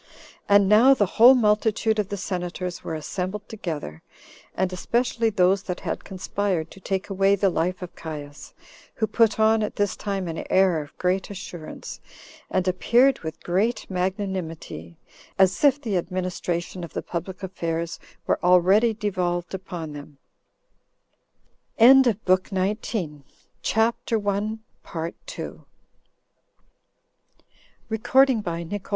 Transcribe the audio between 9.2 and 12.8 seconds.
on at this time an air of great assurance, and